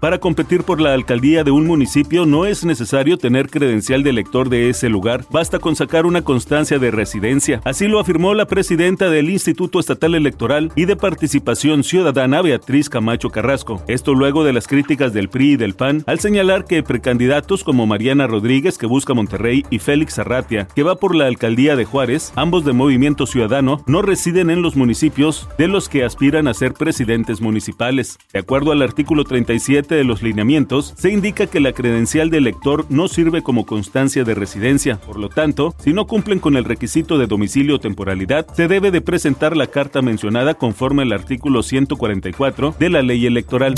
Para 0.00 0.16
competir 0.16 0.62
por 0.62 0.80
la 0.80 0.94
alcaldía 0.94 1.44
de 1.44 1.50
un 1.50 1.66
municipio 1.66 2.24
no 2.24 2.46
es 2.46 2.64
necesario 2.64 3.18
tener 3.18 3.50
credencial 3.50 4.02
de 4.02 4.08
elector 4.08 4.48
de 4.48 4.70
ese 4.70 4.88
lugar, 4.88 5.26
basta 5.30 5.58
con 5.58 5.76
sacar 5.76 6.06
una 6.06 6.22
constancia 6.22 6.78
de 6.78 6.90
residencia. 6.90 7.60
Así 7.64 7.86
lo 7.86 8.00
afirmó 8.00 8.32
la 8.32 8.46
presidenta 8.46 9.10
del 9.10 9.28
Instituto 9.28 9.78
Estatal 9.78 10.14
Electoral 10.14 10.72
y 10.74 10.86
de 10.86 10.96
Participación 10.96 11.84
Ciudadana, 11.84 12.40
Beatriz 12.40 12.88
Camacho 12.88 13.28
Carrasco. 13.28 13.82
Esto 13.88 14.14
luego 14.14 14.42
de 14.42 14.54
las 14.54 14.66
críticas 14.66 15.12
del 15.12 15.28
PRI 15.28 15.52
y 15.52 15.56
del 15.56 15.74
PAN 15.74 16.02
al 16.06 16.18
señalar 16.18 16.64
que 16.64 16.82
precandidatos 16.82 17.62
como 17.62 17.86
Mariana 17.86 18.26
Rodríguez, 18.26 18.78
que 18.78 18.86
busca 18.86 19.12
Monterrey, 19.12 19.66
y 19.68 19.80
Félix 19.80 20.18
Arratia, 20.18 20.66
que 20.74 20.82
va 20.82 20.96
por 20.96 21.14
la 21.14 21.26
alcaldía 21.26 21.76
de 21.76 21.84
Juárez, 21.84 22.32
ambos 22.36 22.64
de 22.64 22.72
Movimiento 22.72 23.26
Ciudadano, 23.26 23.82
no 23.86 24.00
residen 24.00 24.48
en 24.48 24.62
los 24.62 24.76
municipios 24.76 25.46
de 25.58 25.68
los 25.68 25.90
que 25.90 26.04
aspiran 26.04 26.48
a 26.48 26.54
ser 26.54 26.72
presidentes 26.72 27.42
municipales. 27.42 28.18
De 28.32 28.38
acuerdo 28.38 28.72
al 28.72 28.80
artículo 28.80 29.24
37 29.24 29.89
de 29.94 30.04
los 30.04 30.22
lineamientos, 30.22 30.94
se 30.96 31.10
indica 31.10 31.46
que 31.46 31.60
la 31.60 31.72
credencial 31.72 32.30
de 32.30 32.38
elector 32.38 32.86
no 32.88 33.08
sirve 33.08 33.42
como 33.42 33.66
constancia 33.66 34.24
de 34.24 34.34
residencia. 34.34 35.00
Por 35.00 35.18
lo 35.18 35.28
tanto, 35.28 35.74
si 35.78 35.92
no 35.92 36.06
cumplen 36.06 36.38
con 36.38 36.56
el 36.56 36.64
requisito 36.64 37.18
de 37.18 37.26
domicilio 37.26 37.76
o 37.76 37.80
temporalidad, 37.80 38.46
se 38.54 38.68
debe 38.68 38.90
de 38.90 39.00
presentar 39.00 39.56
la 39.56 39.66
carta 39.66 40.02
mencionada 40.02 40.54
conforme 40.54 41.02
al 41.02 41.12
artículo 41.12 41.62
144 41.62 42.74
de 42.78 42.90
la 42.90 43.02
ley 43.02 43.26
electoral. 43.26 43.74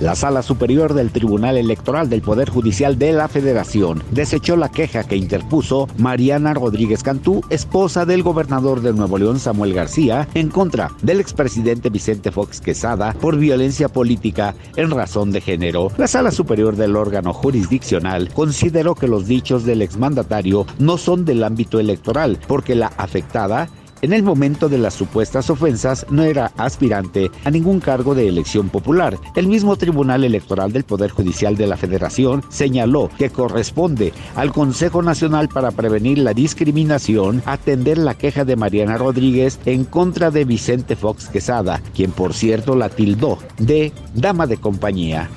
La 0.00 0.14
Sala 0.14 0.42
Superior 0.42 0.94
del 0.94 1.10
Tribunal 1.10 1.56
Electoral 1.56 2.08
del 2.08 2.22
Poder 2.22 2.50
Judicial 2.50 2.98
de 2.98 3.12
la 3.12 3.28
Federación 3.28 4.02
desechó 4.10 4.56
la 4.56 4.70
queja 4.70 5.04
que 5.04 5.16
interpuso 5.16 5.88
Mariana 5.98 6.54
Rodríguez 6.54 7.02
Cantú, 7.02 7.42
esposa 7.50 8.04
del 8.04 8.22
gobernador 8.22 8.80
de 8.80 8.92
Nuevo 8.92 9.18
León 9.18 9.38
Samuel 9.38 9.74
García, 9.74 10.28
en 10.34 10.48
contra 10.48 10.90
del 11.02 11.20
expresidente 11.20 11.90
Vicente 11.90 12.32
Fox 12.32 12.60
Quesada 12.60 13.12
por 13.14 13.36
violencia 13.36 13.88
política 13.88 14.54
en 14.76 14.90
razón 14.90 15.30
de 15.30 15.40
género. 15.40 15.90
La 15.98 16.08
Sala 16.08 16.30
Superior 16.30 16.76
del 16.76 16.96
órgano 16.96 17.32
jurisdiccional 17.32 18.30
consideró 18.32 18.94
que 18.94 19.08
los 19.08 19.26
dichos 19.26 19.64
del 19.64 19.82
exmandatario 19.82 20.66
no 20.78 20.98
son 20.98 21.24
del 21.24 21.44
ámbito 21.44 21.78
electoral, 21.78 22.38
porque 22.48 22.74
la 22.74 22.92
afectada 22.96 23.68
en 24.02 24.12
el 24.12 24.22
momento 24.22 24.68
de 24.68 24.78
las 24.78 24.94
supuestas 24.94 25.48
ofensas 25.48 26.06
no 26.10 26.24
era 26.24 26.52
aspirante 26.56 27.30
a 27.44 27.50
ningún 27.50 27.80
cargo 27.80 28.14
de 28.14 28.28
elección 28.28 28.68
popular. 28.68 29.18
El 29.34 29.46
mismo 29.46 29.76
Tribunal 29.76 30.24
Electoral 30.24 30.72
del 30.72 30.84
Poder 30.84 31.10
Judicial 31.10 31.56
de 31.56 31.66
la 31.66 31.76
Federación 31.76 32.42
señaló 32.48 33.08
que 33.16 33.30
corresponde 33.30 34.12
al 34.34 34.52
Consejo 34.52 35.02
Nacional 35.02 35.48
para 35.48 35.70
Prevenir 35.70 36.18
la 36.18 36.34
Discriminación 36.34 37.42
atender 37.46 37.98
la 37.98 38.14
queja 38.14 38.44
de 38.44 38.56
Mariana 38.56 38.98
Rodríguez 38.98 39.58
en 39.64 39.84
contra 39.84 40.30
de 40.30 40.44
Vicente 40.44 40.96
Fox 40.96 41.28
Quesada, 41.28 41.80
quien 41.94 42.10
por 42.10 42.34
cierto 42.34 42.74
la 42.74 42.88
tildó 42.88 43.38
de 43.58 43.92
dama 44.14 44.46
de 44.46 44.56
compañía. 44.56 45.30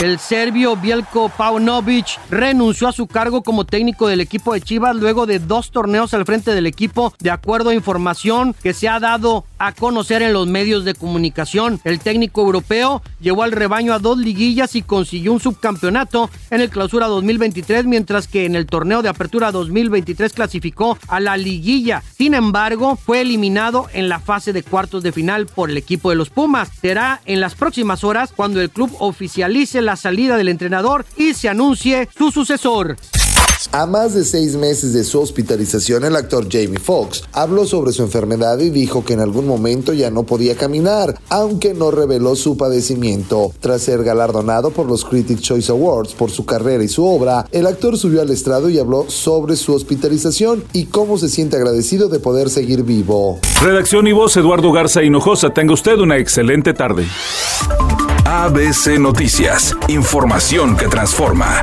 El 0.00 0.20
serbio 0.20 0.76
Bielko 0.76 1.28
Paunovic 1.28 2.20
renunció 2.30 2.86
a 2.86 2.92
su 2.92 3.08
cargo 3.08 3.42
como 3.42 3.64
técnico 3.64 4.06
del 4.06 4.20
equipo 4.20 4.54
de 4.54 4.60
Chivas 4.60 4.94
luego 4.94 5.26
de 5.26 5.40
dos 5.40 5.72
torneos 5.72 6.14
al 6.14 6.24
frente 6.24 6.54
del 6.54 6.66
equipo, 6.66 7.12
de 7.18 7.32
acuerdo 7.32 7.70
a 7.70 7.74
información 7.74 8.54
que 8.62 8.74
se 8.74 8.88
ha 8.88 9.00
dado 9.00 9.44
a 9.58 9.72
conocer 9.72 10.22
en 10.22 10.32
los 10.32 10.46
medios 10.46 10.84
de 10.84 10.94
comunicación. 10.94 11.80
El 11.84 12.00
técnico 12.00 12.42
europeo 12.42 13.02
llevó 13.20 13.42
al 13.42 13.52
rebaño 13.52 13.92
a 13.92 13.98
dos 13.98 14.18
liguillas 14.18 14.76
y 14.76 14.82
consiguió 14.82 15.32
un 15.32 15.40
subcampeonato 15.40 16.30
en 16.50 16.60
el 16.60 16.70
Clausura 16.70 17.06
2023, 17.06 17.84
mientras 17.84 18.28
que 18.28 18.44
en 18.44 18.54
el 18.54 18.66
torneo 18.66 19.02
de 19.02 19.08
Apertura 19.08 19.52
2023 19.52 20.32
clasificó 20.32 20.98
a 21.08 21.20
la 21.20 21.36
liguilla. 21.36 22.02
Sin 22.16 22.34
embargo, 22.34 22.96
fue 22.96 23.20
eliminado 23.20 23.86
en 23.92 24.08
la 24.08 24.20
fase 24.20 24.52
de 24.52 24.62
cuartos 24.62 25.02
de 25.02 25.12
final 25.12 25.46
por 25.46 25.70
el 25.70 25.76
equipo 25.76 26.10
de 26.10 26.16
los 26.16 26.30
Pumas. 26.30 26.70
Será 26.80 27.20
en 27.24 27.40
las 27.40 27.54
próximas 27.54 28.04
horas 28.04 28.32
cuando 28.34 28.60
el 28.60 28.70
club 28.70 28.94
oficialice 28.98 29.82
la 29.82 29.96
salida 29.96 30.36
del 30.36 30.48
entrenador 30.48 31.04
y 31.16 31.34
se 31.34 31.48
anuncie 31.48 32.08
su 32.16 32.30
sucesor. 32.30 32.96
A 33.72 33.86
más 33.86 34.14
de 34.14 34.24
seis 34.24 34.54
meses 34.54 34.92
de 34.92 35.04
su 35.04 35.20
hospitalización, 35.20 36.04
el 36.04 36.16
actor 36.16 36.46
Jamie 36.50 36.78
Foxx 36.78 37.24
habló 37.32 37.66
sobre 37.66 37.92
su 37.92 38.02
enfermedad 38.02 38.58
y 38.60 38.70
dijo 38.70 39.04
que 39.04 39.14
en 39.14 39.20
algún 39.20 39.46
momento 39.46 39.92
ya 39.92 40.10
no 40.10 40.22
podía 40.22 40.56
caminar, 40.56 41.18
aunque 41.28 41.74
no 41.74 41.90
reveló 41.90 42.36
su 42.36 42.56
padecimiento. 42.56 43.52
Tras 43.60 43.82
ser 43.82 44.04
galardonado 44.04 44.70
por 44.70 44.86
los 44.86 45.04
Critics 45.04 45.42
Choice 45.42 45.72
Awards 45.72 46.14
por 46.14 46.30
su 46.30 46.46
carrera 46.46 46.84
y 46.84 46.88
su 46.88 47.04
obra, 47.04 47.46
el 47.50 47.66
actor 47.66 47.98
subió 47.98 48.22
al 48.22 48.30
estrado 48.30 48.70
y 48.70 48.78
habló 48.78 49.06
sobre 49.08 49.56
su 49.56 49.74
hospitalización 49.74 50.64
y 50.72 50.86
cómo 50.86 51.18
se 51.18 51.28
siente 51.28 51.56
agradecido 51.56 52.08
de 52.08 52.20
poder 52.20 52.50
seguir 52.50 52.84
vivo. 52.84 53.40
Redacción 53.60 54.06
y 54.06 54.12
voz 54.12 54.36
Eduardo 54.36 54.70
Garza 54.72 55.02
Hinojosa. 55.02 55.50
Tenga 55.50 55.74
usted 55.74 55.98
una 55.98 56.18
excelente 56.18 56.74
tarde. 56.74 57.06
ABC 58.24 58.98
Noticias, 58.98 59.74
información 59.88 60.76
que 60.76 60.86
transforma. 60.86 61.62